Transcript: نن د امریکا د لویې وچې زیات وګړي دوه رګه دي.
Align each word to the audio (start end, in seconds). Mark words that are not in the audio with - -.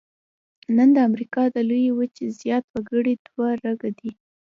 نن 0.75 0.89
د 0.95 0.97
امریکا 1.09 1.43
د 1.55 1.57
لویې 1.69 1.91
وچې 1.97 2.25
زیات 2.39 2.65
وګړي 2.73 3.13
دوه 3.25 3.49
رګه 3.63 3.89
دي. 3.99 4.11